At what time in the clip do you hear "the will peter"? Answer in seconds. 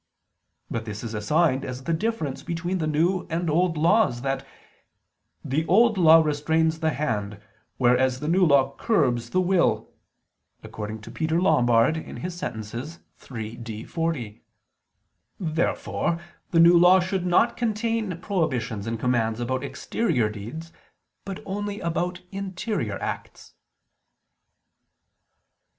9.29-11.39